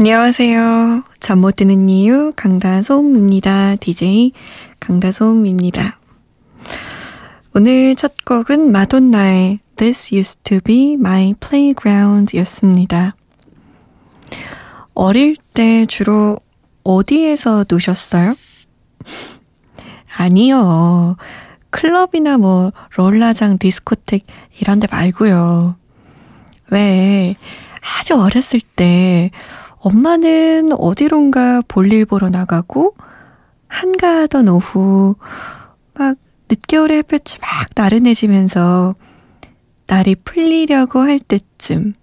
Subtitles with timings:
[0.00, 1.02] 안녕하세요.
[1.20, 3.76] 잠 못 드는 이유 강다솜입니다.
[3.76, 4.32] DJ
[4.80, 5.98] 강다솜입니다.
[7.54, 13.14] 오늘 첫 곡은 마돈나의 This Used to Be My Playground 였습니다.
[14.94, 16.38] 어릴 때 주로
[16.82, 18.32] 어디에서 노셨어요?
[20.16, 21.16] 아니요.
[21.68, 24.24] 클럽이나 뭐 롤라장, 디스코텍
[24.62, 25.76] 이런 데 말고요.
[26.70, 27.36] 왜
[27.98, 29.30] 아주 어렸을 때
[29.80, 32.94] 엄마는 어디론가 볼일 보러 나가고
[33.68, 35.14] 한가하던 오후
[35.94, 36.16] 막
[36.50, 38.94] 늦겨울의 햇볕이 막 나른해지면서
[39.86, 41.94] 날이 풀리려고 할 때쯤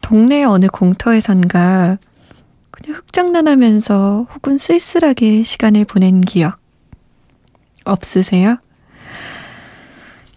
[0.00, 1.98] 동네 어느 공터에선가
[2.70, 6.58] 그냥 흑장난하면서 혹은 쓸쓸하게 시간을 보낸 기억
[7.84, 8.56] 없으세요?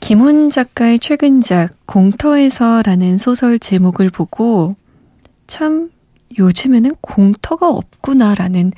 [0.01, 4.75] 김훈 작가의 최근작 공터에서라는 소설 제목을 보고
[5.47, 5.89] 참
[6.37, 8.71] 요즘에는 공터가 없구나라는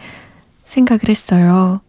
[0.64, 1.82] 생각을 했어요.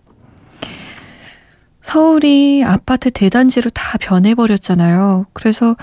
[1.81, 5.27] 서울이 아파트 대단지로 다 변해버렸잖아요.
[5.33, 5.77] 그래서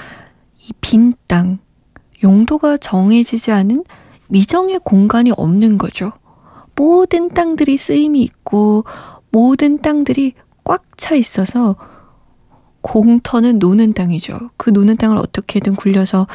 [0.57, 1.59] 이 빈 땅,
[2.23, 3.83] 용도가 정해지지 않은
[4.29, 6.11] 미정의 공간이 없는 거죠.
[6.75, 8.85] 모든 땅들이 쓰임이 있고,
[9.31, 11.75] 모든 땅들이 꽉 차 있어서
[12.81, 14.51] 공터는 노는 땅이죠.
[14.57, 16.27] 그 노는 땅을 어떻게든 굴려서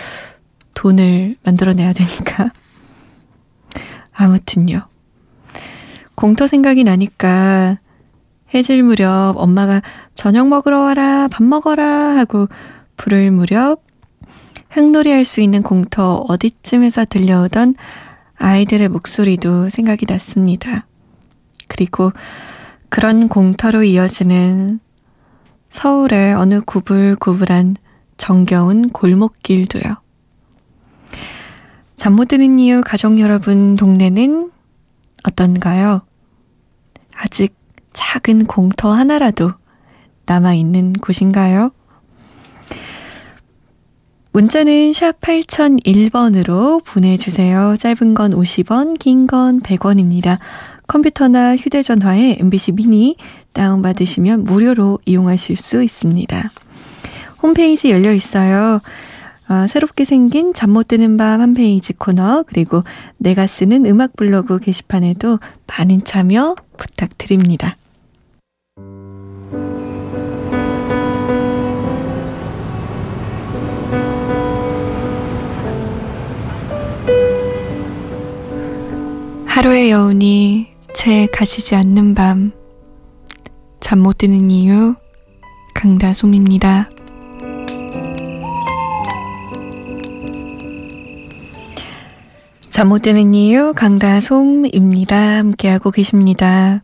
[0.75, 2.51] 돈을 만들어내야 되니까.
[4.17, 4.83] 아무튼요.
[6.15, 7.79] 공터 생각이 나니까
[8.55, 9.83] 해질 무렵 엄마가
[10.15, 12.49] 저녁 먹으러 와라, 밥 먹어라 하고
[12.97, 13.85] 부를 무렵
[14.71, 17.75] 흙놀이 할 수 있는 공터 어디쯤에서 들려오던
[18.37, 20.87] 아이들의 목소리도 생각이 났습니다.
[21.69, 22.13] 그리고
[22.89, 24.81] 그런 공터로 이어지는
[25.69, 27.77] 서울의 어느 구불구불한
[28.17, 30.06] 정겨운 골목길도요.
[31.97, 34.51] 잠 못 드는 이유 가족 여러분 동네는
[35.25, 36.03] 어떤가요?
[37.15, 37.55] 아직
[37.93, 39.51] 작은 공터 하나라도
[40.27, 41.71] 남아있는 곳인가요?
[44.33, 47.75] 문자는 샵 8001번으로 보내주세요.
[47.79, 50.39] 짧은 건 50원, 긴 건 100원입니다.
[50.87, 53.17] 컴퓨터나 휴대전화에 MBC 미니
[53.55, 56.51] 다운받으시면 무료로 이용하실 수 있습니다.
[57.43, 58.81] 홈페이지 열려 있어요.
[59.49, 62.83] 어, 새롭게 생긴 잠 못 드는 밤 한 페이지 코너 그리고
[63.19, 67.77] 내가 쓰는 음악 블로그 게시판에도 많은 참여 부탁드립니다.
[79.47, 82.53] 하루의 여운이 채 가시지 않는 밤
[83.81, 84.97] 잠 못 드는 이유
[85.75, 86.91] 강다솜입니다.
[92.77, 95.17] 잠 못 드는 이유 강다솜입니다.
[95.39, 96.83] 함께하고 계십니다.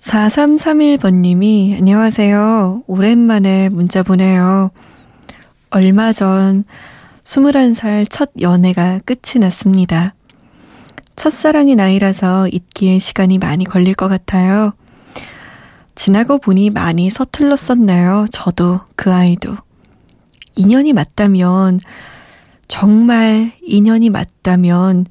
[0.00, 2.82] 4331번님이 안녕하세요.
[2.88, 4.72] 오랜만에 문자 보내요.
[5.70, 6.64] 얼마 전
[7.22, 10.16] 21살 첫 연애가 끝이 났습니다.
[11.14, 14.72] 첫사랑의 나이라서 잊기에 시간이 많이 걸릴 것 같아요.
[15.94, 18.26] 지나고 보니 많이 서툴렀었나요?
[18.32, 19.56] 저도 그 아이도.
[20.56, 21.78] 인연이 맞다면
[22.72, 25.04] 정말 인연이 맞다면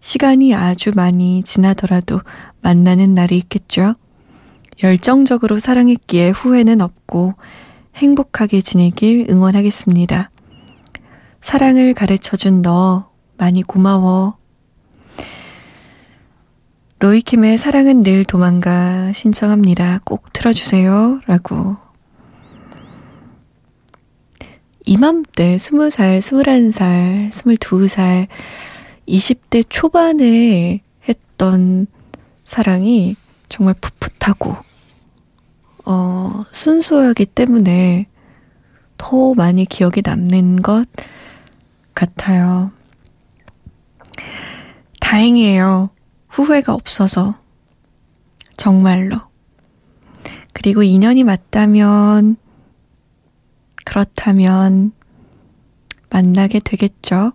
[0.00, 2.22] 시간이 아주 많이 지나더라도
[2.62, 3.96] 만나는 날이 있겠죠.
[4.82, 7.34] 열정적으로 사랑했기에 후회는 없고
[7.96, 10.30] 행복하게 지내길 응원하겠습니다.
[11.42, 14.38] 사랑을 가르쳐 준 너 많이 고마워.
[17.00, 20.00] 로이킴의 사랑은 늘 도망가 신청합니다.
[20.06, 21.20] 꼭 틀어주세요.
[21.26, 21.76] 라고
[24.86, 28.28] 이맘때 20살, 21살, 22살,
[29.08, 31.86] 20대 초반에 했던
[32.44, 33.16] 사랑이
[33.48, 34.56] 정말 풋풋하고,
[35.84, 38.06] 어, 순수하기 때문에
[38.96, 40.86] 더 많이 기억에 남는 것
[41.94, 42.70] 같아요.
[45.00, 45.90] 다행이에요.
[46.28, 47.34] 후회가 없어서.
[48.56, 49.16] 정말로.
[50.52, 52.36] 그리고 인연이 맞다면
[53.90, 54.92] 그렇다면
[56.10, 57.32] 만나게 되겠죠.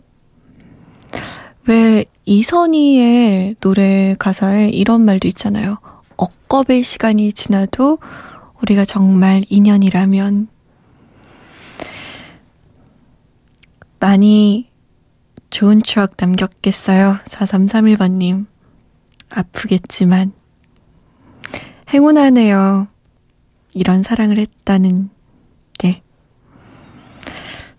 [1.67, 5.79] 왜 이선희의 노래 가사에 이런 말도 있잖아요.
[6.15, 7.97] 억겁의 시간이 지나도
[8.61, 10.47] 우리가 정말 인연이라면
[13.99, 14.69] 많이
[15.49, 17.17] 좋은 추억 남겼겠어요.
[17.25, 18.45] 4331번님.
[19.29, 20.31] 아프겠지만
[21.93, 22.87] 행운하네요.
[23.73, 25.14] 이런 사랑을 했다는 게.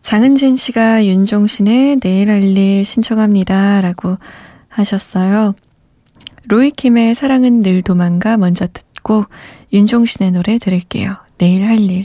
[0.07, 3.81] 장은진 씨가 윤종신의 내일 할 일 신청합니다.
[3.81, 4.19] 라고
[4.69, 5.57] 하셨어요.
[6.45, 9.25] 로이킴의 사랑은 늘 도망가 먼저 듣고
[9.73, 11.17] 윤종신의 노래 들을게요.
[11.39, 12.05] 내일 할 일.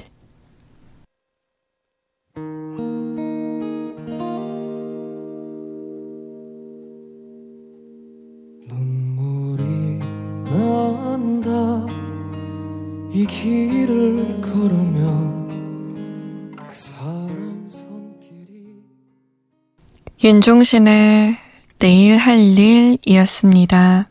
[20.23, 21.35] 윤종신의
[21.79, 24.07] 내일 할 일이었습니다.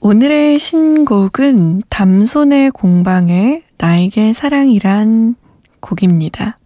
[0.00, 5.34] 오늘의 신곡은 담손의 공방의 나에게 사랑이란
[5.80, 6.58] 곡입니다.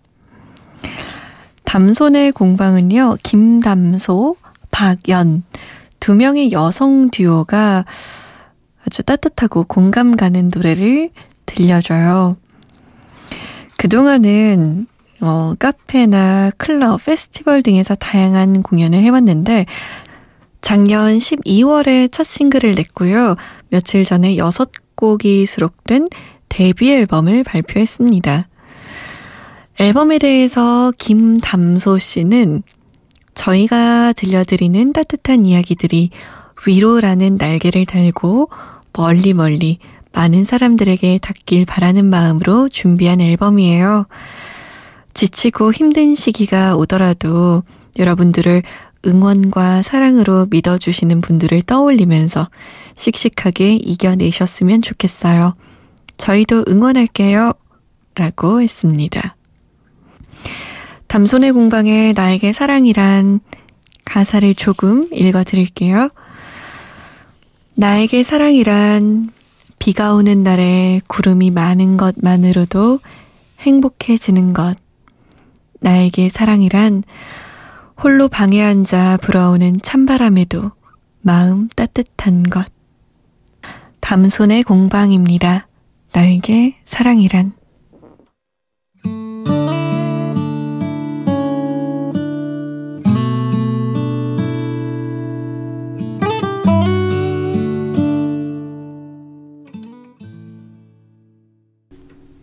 [1.65, 4.37] 담손의 공방은요, 김담소,
[4.71, 5.43] 박연,
[5.99, 7.85] 두 명의 여성 듀오가
[8.87, 11.11] 아주 따뜻하고 공감 가는 노래를
[11.47, 12.37] 들려줘요.
[13.79, 14.87] 그동안은
[15.20, 19.67] 어, 카페나 클럽, 페스티벌 등에서 다양한 공연을 해왔는데
[20.61, 23.37] 작년 12월에 첫 싱글을 냈고요.
[23.69, 26.08] 며칠 전에 6곡이 수록된
[26.49, 28.49] 데뷔 앨범을 발표했습니다.
[29.78, 32.62] 앨범에 대해서 김담소 씨는
[33.34, 36.11] 저희가 들려드리는 따뜻한 이야기들이
[36.67, 38.50] 위로라는 날개를 달고
[38.93, 39.78] 멀리 멀리
[40.12, 44.06] 많은 사람들에게 닿길 바라는 마음으로 준비한 앨범이에요.
[45.15, 47.62] 지치고 힘든 시기가 오더라도
[47.99, 48.62] 여러분들을
[49.07, 52.49] 응원과 사랑으로 믿어주시는 분들을 떠올리면서
[52.97, 55.55] 씩씩하게 이겨내셨으면 좋겠어요.
[56.19, 57.53] 저희도 응원할게요.
[58.15, 59.37] 라고 했습니다.
[61.07, 63.41] 담손의 공방에 나에게 사랑이란
[64.05, 66.11] 가사를 조금 읽어 드릴게요.
[67.75, 69.31] 나에게 사랑이란
[69.79, 73.01] 비가 오는 날에 구름이 많은 것만으로도
[73.61, 74.77] 행복해지는 것.
[75.81, 77.03] 나에게 사랑이란
[78.03, 80.73] 홀로 방에 앉아 불어오는 찬바람에도
[81.23, 82.67] 마음 따뜻한 것.
[84.00, 85.69] 담손의 공방입니다.
[86.12, 87.60] 나에게 사랑이란.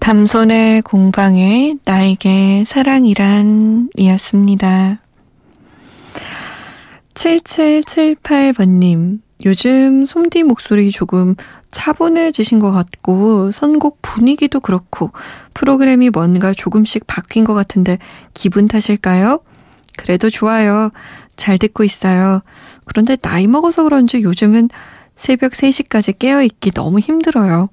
[0.08, 5.02] 담손의 공방에 나에게 사랑이란 이었습니다.
[7.14, 11.36] 7778번님, 요즘 솜디 목소리 조금
[11.72, 15.12] 차분해지신 것 같고, 선곡 분위기도 그렇고,
[15.54, 17.98] 프로그램이 뭔가 조금씩 바뀐 것 같은데,
[18.34, 19.42] 기분 탓일까요?
[19.98, 20.92] 그래도 좋아요.
[21.36, 22.44] 잘 듣고 있어요.
[22.86, 24.70] 그런데 나이 먹어서 그런지 요즘은
[25.18, 27.68] 새벽 3시까지 깨어있기 너무 힘들어요.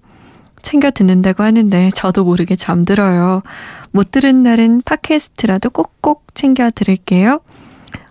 [0.65, 3.43] 챙겨 듣는다고 하는데 저도 모르게 잠들어요.
[3.93, 7.41] 못 들은 날은 팟캐스트라도 꼭꼭 챙겨 들을게요.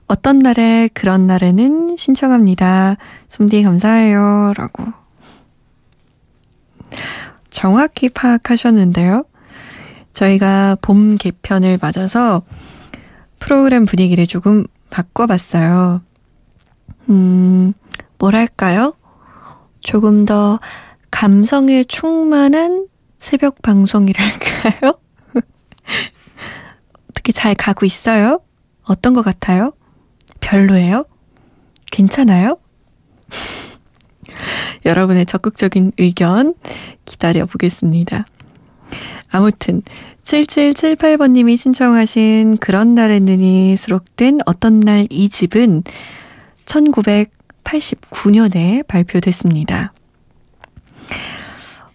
[0.07, 2.95] 어떤 날에 그런 날에는 신청합니다.
[3.27, 4.53] 솜디 감사해요.
[4.55, 4.86] 라고.
[7.50, 9.25] 정확히 파악하셨는데요.
[10.13, 12.43] 저희가 봄 개편을 맞아서
[13.39, 16.01] 프로그램 분위기를 조금 바꿔봤어요.
[17.10, 17.74] 음,
[18.19, 18.93] 뭐랄까요?
[19.79, 20.60] 조금 더
[21.13, 22.88] 감성에 충만한
[23.20, 24.98] 새벽 방송이랄까요?
[27.12, 28.39] 어떻게 잘 가고 있어요?
[28.84, 29.74] 어떤 것 같아요?
[30.39, 31.05] 별로예요?
[31.91, 32.58] 괜찮아요?
[34.86, 36.55] 여러분의 적극적인 의견
[37.05, 38.25] 기다려 보겠습니다.
[39.29, 39.84] 아무튼
[40.24, 45.84] 7778번님이 신청하신 그런 날에는이 수록된 어떤 날 이 집은
[46.65, 49.92] 1989년에 발표됐습니다.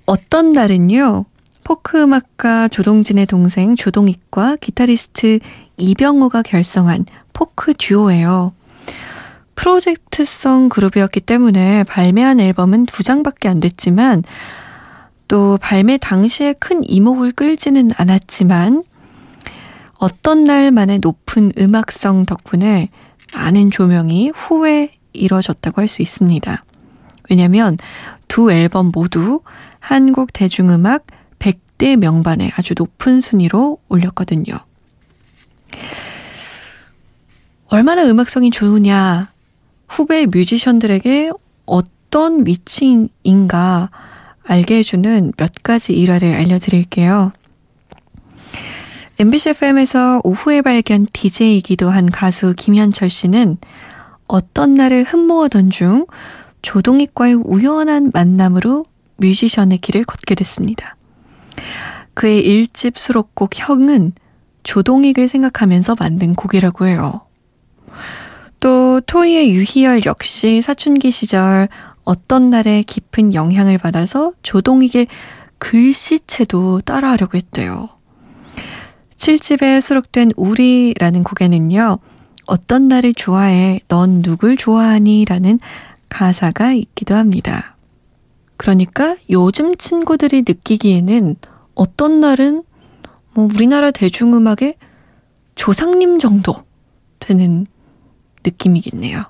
[0.09, 1.27] 어떤 날은요,
[1.65, 5.39] 포크 음악가 조동진의 동생 조동익과 기타리스트
[5.77, 8.55] 이병호가 결성한 포크 듀오예요.
[9.55, 14.25] 프로젝트성 그룹이었기 때문에 발매한 앨범은 두 장밖에 안 됐지만
[15.29, 18.85] 또 발매 당시에 큰 이목을 끌지는 않았지만
[19.99, 22.89] 어떤 날만의 높은 음악성 덕분에
[23.35, 26.65] 많은 조명이 후에 이뤄졌다고 할 수 있습니다.
[27.29, 27.77] 왜냐면
[28.27, 29.43] 두 앨범 모두
[29.89, 31.07] 한국 대중음악
[31.39, 34.53] 100대 명반에 아주 높은 순위로 올렸거든요.
[37.69, 39.31] 얼마나 음악성이 좋으냐,
[39.89, 41.31] 후배 뮤지션들에게
[41.65, 43.89] 어떤 미칭인가
[44.45, 47.33] 알게 해주는 몇 가지 일화를 알려드릴게요.
[49.19, 53.57] MBC FM에서 오후에 발견 DJ이기도 한 가수 김현철 씨는
[54.27, 56.05] 어떤 날을 흠모하던 중
[56.61, 58.85] 조동익과의 우연한 만남으로
[59.19, 60.97] 뮤지션의 길을 걷게 됐습니다.
[62.15, 64.13] 그의 일집 수록곡 형은
[64.63, 67.23] 조동익을 생각하면서 만든 곡이라고 해요.
[68.61, 71.69] 또 토이의 유희열 역시 사춘기 시절
[72.05, 75.07] 어떤 날에 깊은 영향을 받아서 조동익의
[75.59, 77.89] 글씨체도 따라하려고 했대요.
[79.17, 81.99] 7집에 수록된 우리라는 곡에는요.
[82.47, 83.81] 어떤 날을 좋아해?
[83.89, 85.25] 넌 누굴 좋아하니?
[85.27, 85.61] 라는
[86.09, 87.77] 가사가 있기도 합니다.
[88.59, 91.37] 그러니까 요즘 친구들이 느끼기에는
[91.75, 92.65] 어떤 날은
[93.35, 94.75] 뭐 우리나라 대중음악의
[95.55, 96.55] 조상님 정도
[97.21, 97.67] 되는
[98.45, 99.25] 느낌이겠네요.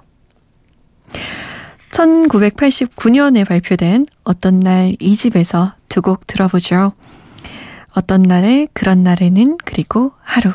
[1.93, 6.93] 1989년에 발표된 어떤 날 이 집에서 두 곡 들어보죠.
[7.93, 10.53] 어떤 날에 그런 날에는 그리고 하루.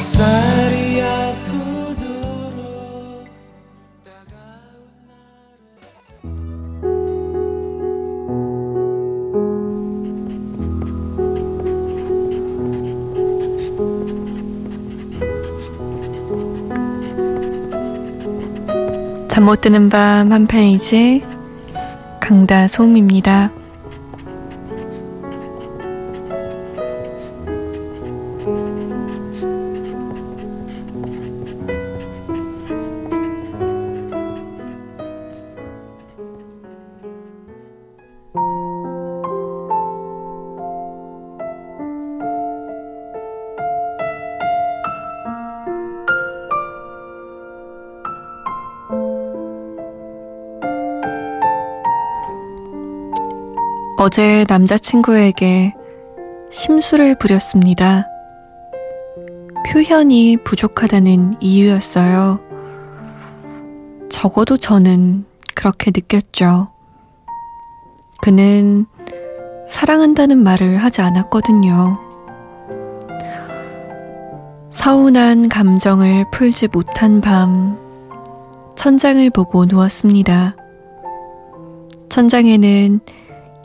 [0.00, 1.60] 햇살이 아프도록
[19.28, 21.22] 잠 못 드는 밤 한 페이지
[22.20, 23.59] 강다솜입니다.
[54.02, 55.74] 어제 남자친구에게
[56.50, 58.06] 심술을 부렸습니다.
[59.68, 62.40] 표현이 부족하다는 이유였어요.
[64.08, 66.68] 적어도 저는 그렇게 느꼈죠.
[68.22, 68.86] 그는
[69.68, 71.98] 사랑한다는 말을 하지 않았거든요.
[74.70, 77.76] 서운한 감정을 풀지 못한 밤,
[78.76, 80.54] 천장을 보고 누웠습니다.
[82.08, 83.00] 천장에는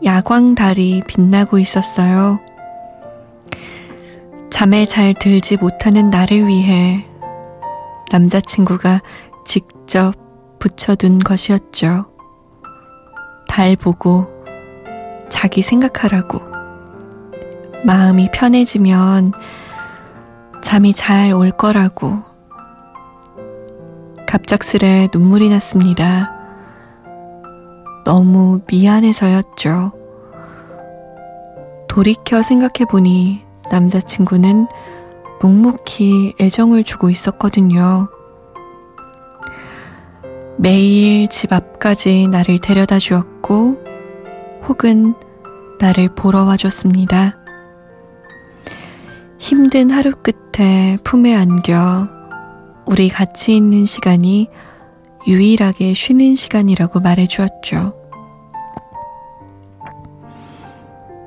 [0.04, 2.40] 야광달이 빛나고 있었어요.
[4.50, 7.06] 잠에 잘 들지 못하는 나를 위해
[8.12, 9.02] 남자친구가
[9.46, 10.14] 직접
[10.60, 12.06] 붙여둔 것이었죠.
[13.48, 14.28] 달 보고
[15.30, 16.40] 자기 생각하라고.
[17.86, 19.34] 마음이 편해지면
[20.64, 22.24] 잠이 잘 올 거라고.
[24.28, 26.35] 갑작스레 눈물이 났습니다.
[28.06, 29.92] 너무 미안해서였죠.
[31.90, 34.68] 돌이켜 생각해보니 남자친구는
[35.42, 38.08] 묵묵히 애정을 주고 있었거든요.
[40.58, 43.84] 매일 집 앞까지 나를 데려다 주었고,
[44.68, 45.16] 혹은
[45.80, 47.38] 나를 보러 와줬습니다.
[49.40, 52.08] 힘든 하루 끝에 품에 안겨
[52.86, 54.50] 우리 같이 있는 시간이
[55.28, 57.94] 유일하게 쉬는 시간이라고 말해 주었죠.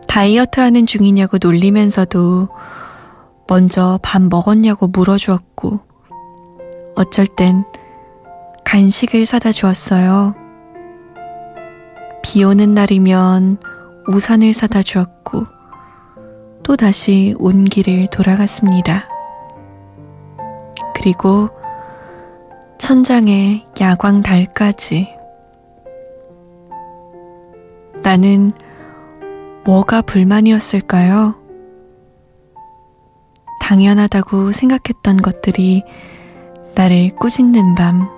[0.07, 2.49] 다이어트 하는 중이냐고 놀리면서도
[3.47, 5.81] 먼저 밥 먹었냐고 물어 주었고,
[6.97, 7.65] 어쩔 땐
[8.65, 10.35] 간식을 사다 주었어요.
[12.23, 13.59] 비 오는 날이면
[14.09, 15.47] 우산을 사다 주었고,
[16.63, 19.05] 또 다시 온 길을 돌아갔습니다.
[20.95, 21.49] 그리고
[22.79, 25.15] 천장에 야광 달까지.
[28.03, 28.53] 나는
[29.65, 31.35] 뭐가 불만이었을까요?
[33.61, 35.83] 당연하다고 생각했던 것들이
[36.75, 38.09] 나를 꾸짖는 밤.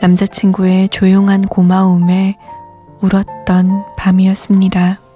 [0.00, 2.36] 남자친구의 조용한 고마움에
[3.02, 5.09] 울었던 밤이었습니다.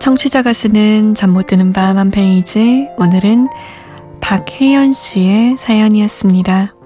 [0.00, 3.48] 청취자가 쓰는 잠 못 드는 밤 한 페이지 오늘은
[4.20, 6.79] 박혜연 씨의 사연이었습니다.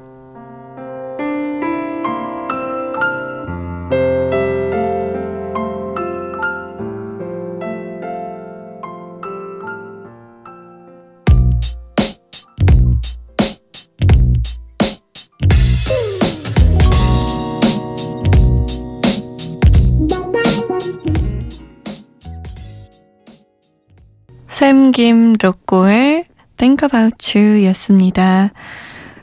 [24.94, 28.52] 샘김 로꼬의 Think About You 였습니다.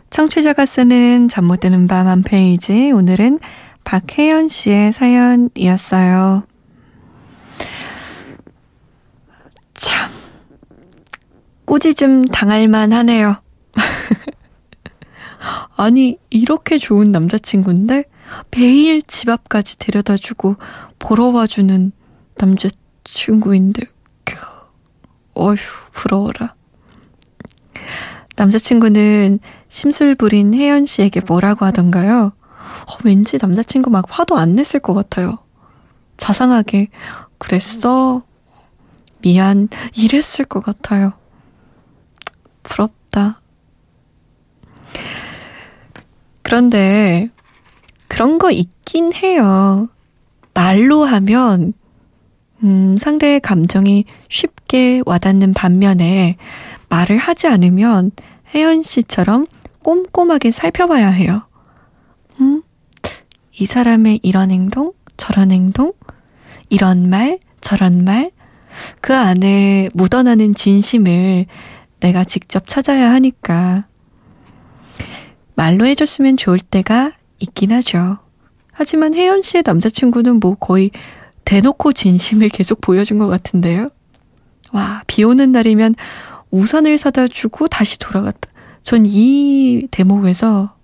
[0.09, 2.91] 청취자가 쓰는 잠 못 드는 밤 한 페이지.
[2.91, 3.39] 오늘은
[3.85, 6.43] 박혜연 씨의 사연이었어요.
[9.73, 10.11] 참,
[11.63, 13.41] 꾸짖음 당할만 하네요.
[15.77, 18.03] 아니, 이렇게 좋은 남자친구인데
[18.57, 20.57] 매일 집 앞까지 데려다 주고
[20.99, 21.93] 보러 와주는
[22.35, 23.83] 남자친구인데,
[25.33, 25.55] 어휴,
[25.91, 26.55] 부러워라.
[28.35, 32.33] 남자친구는 심술 부린 혜연 씨에게 뭐라고 하던가요?
[32.87, 35.39] 어, 왠지 남자친구 막 화도 안 냈을 것 같아요.
[36.17, 36.89] 자상하게,
[37.37, 38.23] 그랬어?
[39.21, 41.13] 미안, 이랬을 것 같아요.
[42.63, 43.41] 부럽다.
[46.41, 47.29] 그런데,
[48.07, 49.87] 그런 거 있긴 해요.
[50.53, 51.73] 말로 하면,
[52.63, 56.37] 음, 상대의 감정이 쉽게 와닿는 반면에
[56.89, 58.11] 말을 하지 않으면
[58.53, 59.47] 혜연 씨처럼
[59.83, 61.43] 꼼꼼하게 살펴봐야 해요.
[62.39, 62.61] 음,
[63.59, 65.93] 이 사람의 이런 행동, 저런 행동,
[66.69, 68.31] 이런 말, 저런 말,
[69.01, 71.45] 그 안에 묻어나는 진심을
[71.99, 73.85] 내가 직접 찾아야 하니까.
[75.55, 78.19] 말로 해줬으면 좋을 때가 있긴 하죠.
[78.71, 80.91] 하지만 혜연 씨의 남자친구는 뭐 거의
[81.45, 83.89] 대놓고 진심을 계속 보여준 것 같은데요.
[84.73, 85.95] 와, 비 오는 날이면
[86.51, 88.49] 우산을 사다 주고 다시 돌아갔다.
[88.83, 90.75] 전 이 대목에서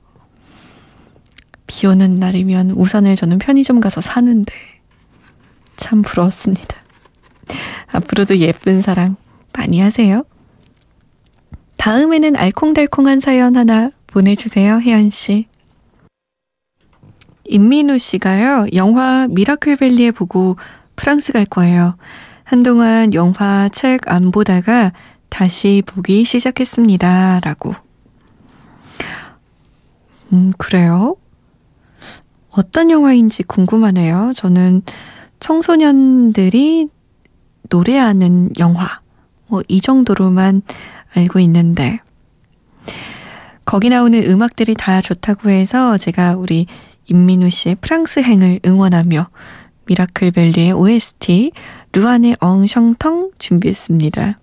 [1.67, 4.53] 비 오는 날이면 우산을 저는 편의점 가서 사는데
[5.75, 6.77] 참 부러웠습니다.
[7.91, 9.15] 앞으로도 예쁜 사랑
[9.53, 10.23] 많이 하세요.
[11.77, 15.47] 다음에는 알콩달콩한 사연 하나 보내주세요, 혜연 씨.
[17.47, 20.57] 임민우 씨가요, 영화 미라클밸리에 보고
[20.95, 21.95] 프랑스 갈 거예요.
[22.43, 24.91] 한동안 영화 책 안 보다가
[25.29, 27.41] 다시 보기 시작했습니다.
[27.43, 27.75] 라고.
[30.33, 31.15] 음, 그래요?
[32.51, 34.31] 어떤 영화인지 궁금하네요.
[34.35, 34.81] 저는
[35.39, 36.89] 청소년들이
[37.69, 39.01] 노래하는 영화,
[39.47, 40.61] 뭐, 이 정도로만
[41.13, 41.99] 알고 있는데,
[43.65, 46.65] 거기 나오는 음악들이 다 좋다고 해서 제가 우리
[47.09, 49.29] 임민우 씨의 프랑스행을 응원하며
[49.85, 51.51] 미라클밸리의 OST
[51.93, 54.39] 루안의 엉성텅 준비했습니다.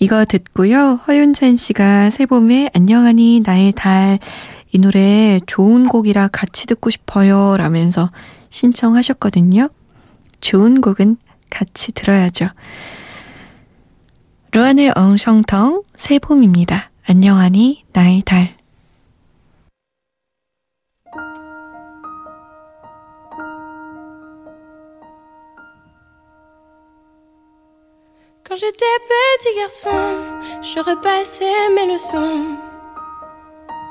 [0.00, 1.00] 이거 듣고요.
[1.06, 4.18] 허윤찬 씨가 새봄에 안녕하니 나의 달
[4.74, 8.10] 이 노래 좋은 곡이라 같이 듣고 싶어요 라면서
[8.50, 9.68] 신청하셨거든요.
[10.40, 11.16] 좋은 곡은
[11.48, 12.48] 같이 들어야죠.
[14.50, 16.90] 루안의 엉성텅 새봄입니다.
[17.06, 18.56] 안녕하니 나의 달
[28.54, 29.90] Quand j'étais petit garçon,
[30.62, 32.54] je repassais mes leçons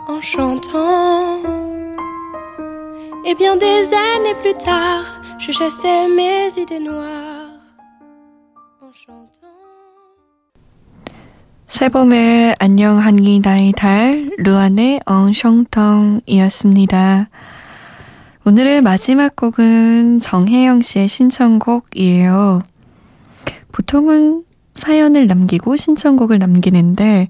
[0.07, 1.41] en chantant.
[3.25, 7.59] Et bien des années plus tard, je chassais mes idées noires
[8.81, 9.51] en chantant.
[11.67, 17.27] 새봄의 안녕하니 나의 달 루안의 엉숑텅이었습니다.
[18.45, 22.61] 오늘의 마지막 곡은 정혜영 씨의 신청곡이에요.
[23.73, 27.27] 보통은 사연을 남기고 신청곡을 남기는데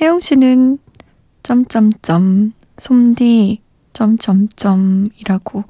[0.00, 0.78] 혜영 씨는
[1.42, 3.60] 점점점 솜디
[3.92, 5.64] 점점점이라고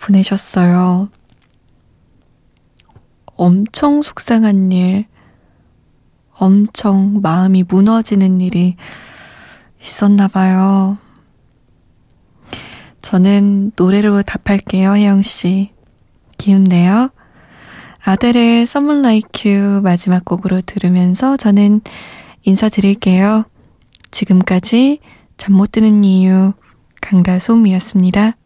[0.00, 1.08] 보내셨어요.
[3.34, 5.06] 엄청 속상한 일,
[6.32, 8.76] 엄청 마음이 무너지는 일이
[9.80, 10.98] 있었나 봐요.
[13.00, 15.72] 저는 노래로 답할게요, 혜영 씨.
[16.36, 17.10] 기운내요.
[18.04, 21.80] 아델의 Someone Like You 마지막 곡으로 들으면서 저는
[22.44, 23.44] 인사드릴게요.
[24.10, 25.00] 지금까지
[25.36, 26.52] 잠 못 드는 이유
[27.00, 28.37] 강다솜이었습니다.